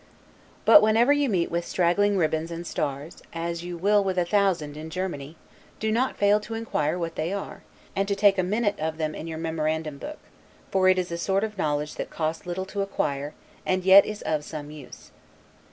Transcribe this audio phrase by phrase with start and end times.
[0.65, 4.75] But whenever you meet with straggling ribands and stars, as you will with a thousand
[4.75, 5.37] in Germany,
[5.79, 7.61] do not fail to inquire what they are,
[7.95, 10.17] and to take a minute of them in your memorandum book;
[10.71, 14.09] for it is a sort of knowledge that costs little to acquire, and yet it
[14.09, 15.11] is of some use.